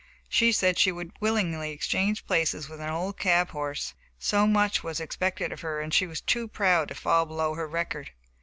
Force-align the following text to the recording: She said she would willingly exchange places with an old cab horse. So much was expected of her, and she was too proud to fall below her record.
She 0.27 0.51
said 0.51 0.79
she 0.79 0.91
would 0.91 1.11
willingly 1.19 1.69
exchange 1.71 2.25
places 2.25 2.67
with 2.67 2.81
an 2.81 2.89
old 2.89 3.19
cab 3.19 3.49
horse. 3.49 3.93
So 4.17 4.47
much 4.47 4.83
was 4.83 4.99
expected 4.99 5.51
of 5.51 5.61
her, 5.61 5.79
and 5.79 5.93
she 5.93 6.07
was 6.07 6.21
too 6.21 6.47
proud 6.47 6.87
to 6.87 6.95
fall 6.95 7.27
below 7.27 7.53
her 7.53 7.67
record. 7.67 8.09